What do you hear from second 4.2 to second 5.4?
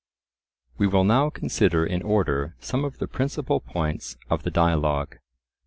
of the dialogue.